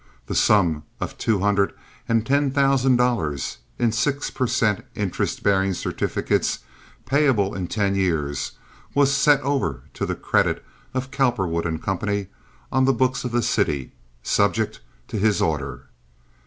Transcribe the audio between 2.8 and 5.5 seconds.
dollars in six per cent. interest